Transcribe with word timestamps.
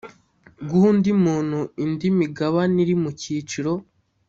guha 0.67 0.87
undi 0.91 1.11
muntu 1.25 1.59
indi 1.83 2.07
migabane 2.19 2.77
iri 2.83 2.95
mu 3.01 3.09
cyiciro 3.21 3.71